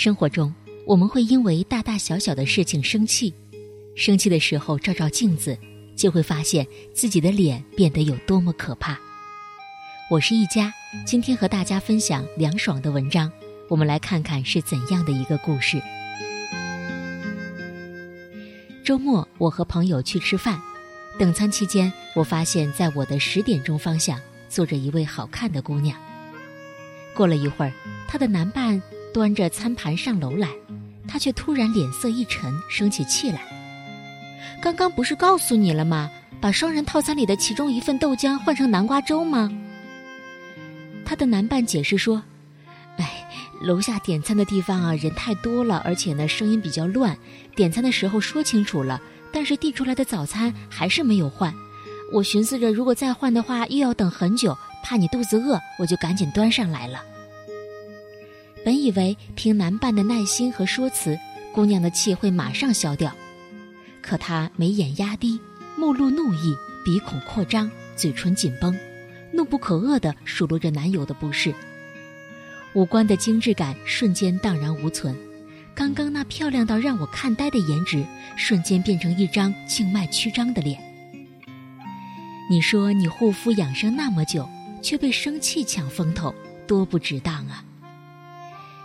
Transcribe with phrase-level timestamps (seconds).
[0.00, 0.54] 生活中，
[0.86, 3.34] 我们会因为大大小小的事情生气，
[3.94, 5.58] 生气的时候照照镜子，
[5.94, 8.98] 就会发现自己的脸变得有多么可怕。
[10.10, 10.72] 我是一家，
[11.04, 13.30] 今天和大家分享凉爽的文章，
[13.68, 15.78] 我们来看看是怎样的一个故事。
[18.82, 20.58] 周末，我和朋友去吃饭，
[21.18, 25.94] 等餐期间，我发现在我的十点钟方向坐着一位好看的姑娘。
[27.14, 27.72] 过了一会儿，
[28.08, 28.82] 她的男伴。
[29.12, 30.48] 端着餐盘上楼来，
[31.06, 33.40] 他却突然脸色一沉，生起气来。
[34.62, 36.10] 刚刚不是告诉你了吗？
[36.40, 39.52] 把双人套餐里的其中一份豆浆换成南瓜粥吗？
[41.04, 42.22] 他的男伴解释说
[42.96, 43.28] ：“哎，
[43.60, 47.16] 楼下点餐的地方啊，人太多了，而且呢，声音比较乱。
[47.54, 51.52] 点餐的时候说清楚了，但是递出来的早餐还是没有换。
[52.12, 57.02] 我寻思着，如果再换的话，又要等很久，怕你肚子饿，我就赶紧端上来了。”
[58.64, 61.18] 本以为凭男伴的耐心和说辞，
[61.52, 63.14] 姑娘的气会马上消掉，
[64.02, 65.40] 可她眉眼压低，
[65.76, 68.78] 目露怒意，鼻孔扩张，嘴唇紧绷，
[69.32, 71.54] 怒不可遏地数落着男友的不是。
[72.74, 75.16] 五官的精致感瞬间荡然无存，
[75.74, 78.04] 刚刚那漂亮到让我看呆的颜值，
[78.36, 80.78] 瞬间变成一张静脉曲张的脸。
[82.50, 84.48] 你说你护肤养生那么久，
[84.82, 86.34] 却被生气抢风头，
[86.66, 87.64] 多不值当啊！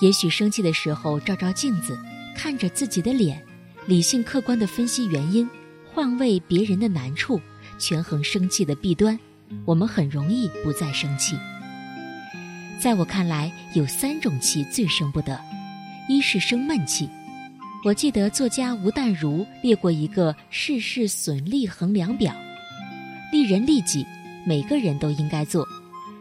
[0.00, 1.98] 也许生气的时候，照照镜子，
[2.34, 3.42] 看着自己的脸，
[3.86, 5.48] 理性客观地分析原因，
[5.92, 7.40] 换位别人的难处，
[7.78, 9.18] 权衡生气的弊端，
[9.64, 11.34] 我们很容易不再生气。
[12.78, 15.40] 在我看来，有三种气最生不得，
[16.10, 17.08] 一是生闷气。
[17.82, 22.34] 我记得作家吴淡如列过一个事事损利衡量表：
[23.32, 24.04] 利人利己，
[24.44, 25.64] 每个人都应该做；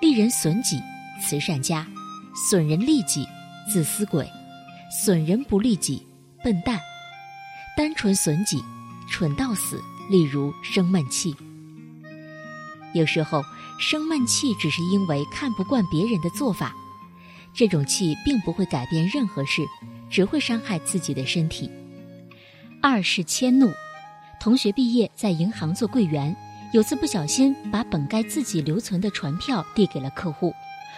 [0.00, 0.80] 利人损己，
[1.20, 1.84] 慈善家；
[2.48, 3.26] 损人利己。
[3.72, 4.28] 自私鬼，
[4.90, 6.06] 损人不利己，
[6.42, 6.78] 笨蛋；
[7.76, 8.62] 单纯损己，
[9.10, 9.80] 蠢到死。
[10.08, 11.34] 例如生闷气。
[12.94, 13.42] 有时候
[13.80, 16.72] 生闷气只是因为看不惯别人的做法，
[17.52, 19.66] 这种气并不会改变任何事，
[20.08, 21.68] 只会伤害自己的身体。
[22.80, 23.68] 二是迁怒。
[24.38, 26.36] 同学毕业在银行做柜员，
[26.72, 30.54] 有次不小心把本该自己留存的传票递给了客户，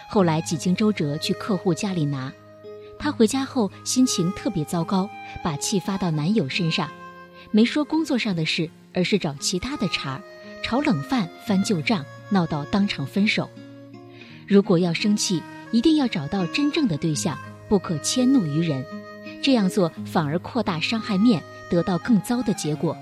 [0.07, 2.31] 后来几经周折去客户家里拿。
[2.99, 5.09] 她回家后心情特别糟糕，
[5.41, 6.89] 把气发到男友身上，
[7.49, 10.19] 没说工作上的事，而是找其他的茬，
[10.61, 13.49] 炒冷饭、翻旧账，闹到当场分手。
[14.45, 17.37] 如果要生气，一定要找到真正的对象，
[17.69, 18.85] 不可迁怒于人，
[19.41, 22.95] 这样做反而扩大伤害面，得到更糟的结果。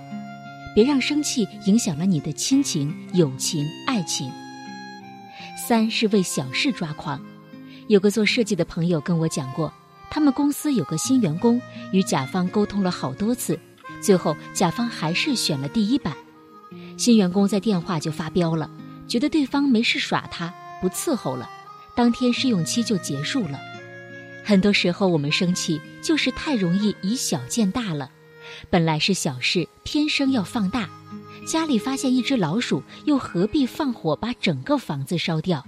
[0.75, 4.31] 别让生气影响了你的亲情、友情、爱情。
[5.57, 7.19] 三是为小事抓狂，
[7.87, 9.73] 有个做设计的朋友跟我讲过。
[10.09, 13.59] 他们公司有个新员工，与甲方沟通了好多次，
[14.01, 16.15] 最后甲方还是选了第一版。
[16.97, 18.69] 新员工在电话就发飙了，
[19.07, 21.49] 觉得对方没事耍他，不伺候了，
[21.95, 23.59] 当天试用期就结束了。
[24.43, 28.09] 很多时候我们生气，就是太容易以小见大了。
[28.69, 30.89] 本来是小事，偏生要放大。
[31.45, 35.65] 家里发现一只老鼠，又何必放火把整个房子烧掉？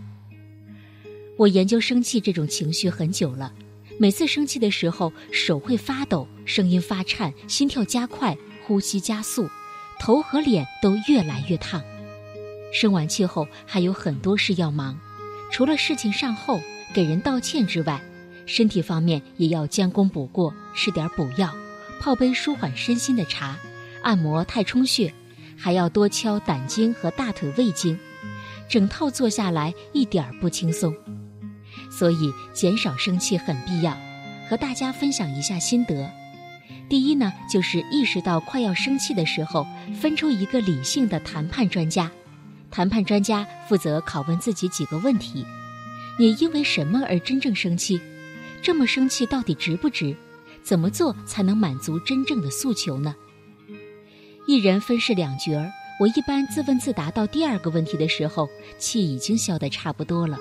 [1.38, 3.54] 我研究生气这种情绪很久了。
[4.02, 9.50] 每次生气的时候，手会发抖，声音发颤，心跳加快，呼吸加速，
[10.00, 11.84] 头和脸都越来越烫。
[12.72, 14.98] 生完气后还有很多事要忙，
[15.52, 16.62] 除了事情善后、
[16.94, 18.02] 给人道歉之外，
[18.46, 21.54] 身体方面也要将功补过，吃点补药，
[22.00, 23.58] 泡杯舒缓身心的茶，
[24.02, 25.14] 按摩太冲穴，
[25.58, 28.00] 还要多敲胆经和大腿胃经，
[28.70, 30.96] 整套做下来一点儿不轻松。
[31.90, 33.98] 所以，减少生气很必要。
[34.50, 36.10] 和大家分享一下心得。
[36.90, 39.68] 第一呢，就是意识到快要生气的时候，
[40.02, 42.10] 分出一个理性的谈判专家。
[42.72, 45.46] 谈判专家负责拷问自己几个问题：
[46.18, 48.02] 你因为什么而真正生气？
[48.62, 50.16] 这么生气到底值不值？
[50.64, 53.16] 怎么做才能满足真正的诉求呢？
[54.48, 55.72] 一人分饰两角儿。
[56.00, 58.50] 我一般自问自答到第二个问题的时候，
[58.80, 60.40] 气已经消得差不多了。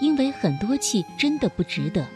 [0.00, 2.06] 因为很多气真的不值得，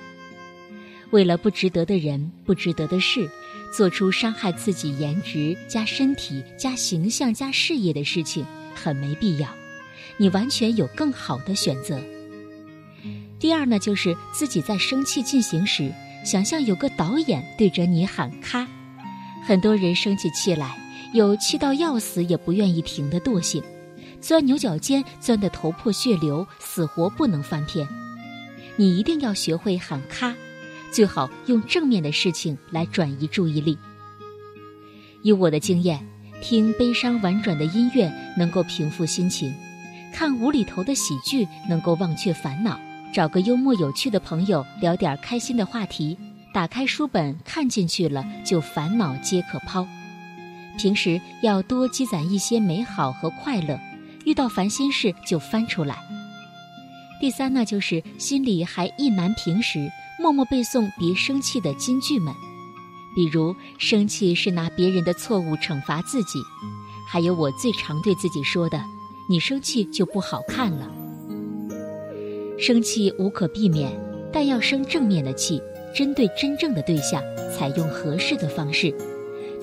[1.10, 3.28] 为了不值得的人、不值得的事，
[3.74, 8.44] 做出伤害自己颜值、加身体、加形象、加事业的事情，
[8.74, 9.48] 很没必要。
[10.18, 11.98] 你完全有更好的选择。
[13.38, 15.90] 第二呢，就是自己在生气进行时，
[16.24, 18.68] 想象有个导演对着你喊“咔”。
[19.42, 20.78] 很多人生起气来，
[21.14, 23.62] 有气到要死也不愿意停的惰性。
[24.20, 27.86] 钻牛角尖，钻得头破血流，死活不能翻篇。
[28.76, 30.34] 你一定要学会喊“咔”，
[30.92, 33.76] 最好用正面的事情来转移注意力。
[35.22, 36.06] 以我的经验，
[36.42, 39.54] 听悲伤婉转的音乐能够平复心情，
[40.14, 42.80] 看无厘头的喜剧能够忘却烦恼，
[43.12, 46.16] 找个幽默有趣的朋友聊点开心的话题，
[46.54, 49.86] 打开书本看进去了就烦恼皆可抛。
[50.78, 53.78] 平时要多积攒一些美好和快乐，
[54.30, 55.98] 遇到烦心事就翻出来。
[57.20, 59.90] 第三呢，就是心里还意难平时，
[60.20, 62.32] 默默背诵别生气的金句们，
[63.16, 66.38] 比如生气是拿别人的错误惩罚自己，
[67.08, 68.80] 还有我最常对自己说的：
[69.28, 70.88] 你生气就不好看了。
[72.56, 73.90] 生气无可避免，
[74.32, 75.60] 但要生正面的气，
[75.92, 77.20] 针对真正的对象，
[77.52, 78.94] 采用合适的方式，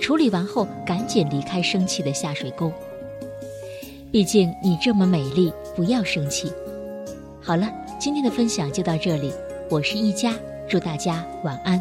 [0.02, 2.70] 处理完后赶紧离开生气的下水沟。
[4.18, 6.52] 毕竟你这么美丽，不要生气。
[7.40, 9.32] 好了，今天的分享就到这里。
[9.70, 10.34] 我是一佳，
[10.68, 11.80] 祝大家晚安。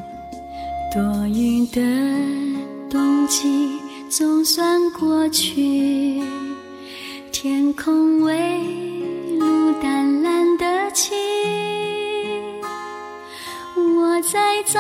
[0.92, 1.80] 多云的
[2.90, 3.80] 冬季
[4.10, 6.22] 总算过去，
[7.32, 8.36] 天空微
[9.38, 11.16] 露淡蓝的晴。
[13.74, 14.78] 我在早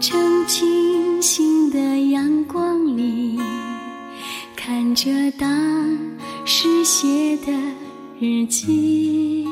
[0.00, 1.78] 晨清新的
[2.12, 3.38] 阳光里，
[4.56, 5.46] 看着当
[6.48, 7.52] 是写的
[8.20, 9.44] 日记。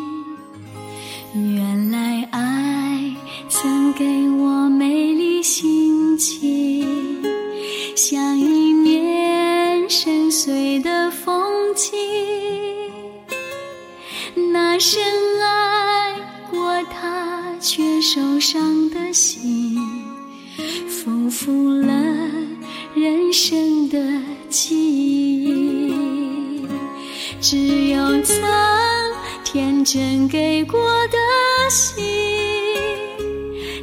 [1.35, 3.13] 原来爱
[3.49, 6.87] 曾给我美丽心情，
[7.97, 11.45] 像一面深邃的风
[11.75, 11.91] 景。
[14.53, 15.03] 那深
[15.43, 16.15] 爱
[16.49, 19.77] 过他却受伤的心，
[20.87, 21.93] 丰富了
[22.95, 23.99] 人生的
[24.49, 25.04] 记忆。
[27.47, 28.43] 只有曾。
[29.45, 31.19] 天真给过的
[31.69, 32.03] 心，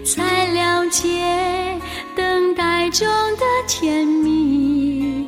[0.04, 1.80] 才了解
[2.16, 5.28] 等待中的甜蜜。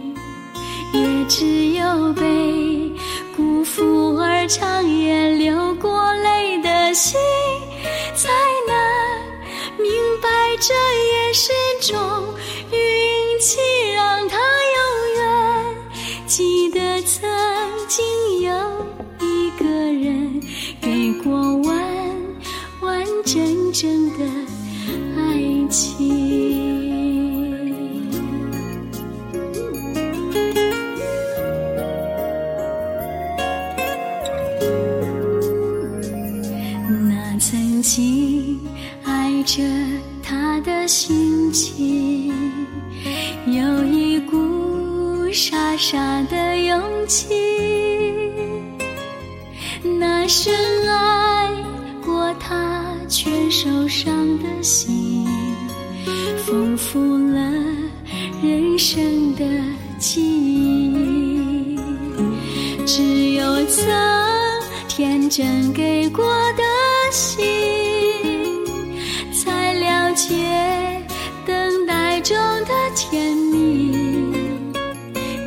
[0.94, 2.92] 也只有被
[3.38, 7.20] 辜负而长夜流过泪的心，
[8.16, 8.30] 才
[8.68, 8.76] 能
[9.78, 10.28] 明白
[10.60, 12.00] 这也是种
[23.74, 24.20] 真的
[25.18, 26.08] 爱情，
[37.10, 38.60] 那曾经
[39.04, 39.64] 爱着
[40.22, 42.32] 他的心情，
[43.48, 47.34] 有一股傻傻的勇气，
[50.00, 50.54] 那深
[50.88, 51.50] 爱
[53.14, 55.24] 却受伤的心，
[56.48, 57.40] 丰富了
[58.42, 59.46] 人生的
[60.00, 61.78] 记忆。
[62.88, 63.86] 只有曾
[64.88, 66.64] 天真给过的
[67.12, 67.46] 心，
[69.32, 70.34] 才了解
[71.46, 73.94] 等待中的甜蜜。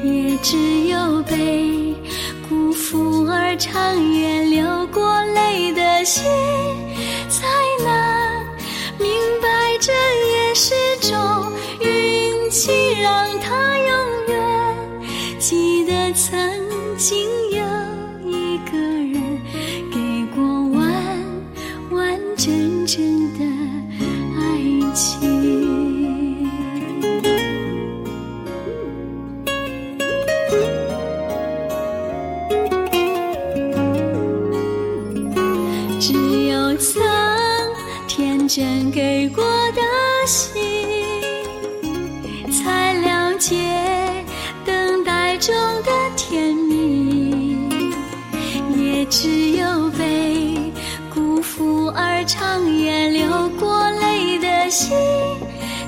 [0.05, 1.93] 也只有被
[2.49, 6.23] 辜负而长夜流过泪的心。
[12.59, 12.73] 请
[13.03, 15.39] 让他永远。
[15.39, 16.41] 记得曾
[16.97, 17.19] 经
[17.51, 17.63] 有
[18.25, 19.21] 一个人
[19.93, 20.81] 给过完
[21.91, 23.45] 完整整的
[24.41, 25.21] 爱情。
[36.01, 36.15] 只
[36.49, 37.03] 有曾
[38.09, 39.83] 天真给过的
[40.27, 40.66] 心
[54.77, 54.95] 心，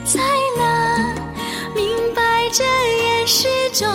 [0.03, 0.19] 在
[0.57, 1.15] 那
[1.75, 3.87] 明白这也是种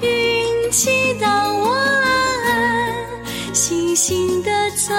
[0.00, 1.16] 运气。
[1.20, 2.94] 当我安安
[3.52, 4.94] 心心的走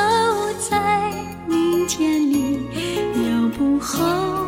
[0.70, 1.14] 在
[1.48, 2.42] 明天里。
[3.82, 4.41] 后。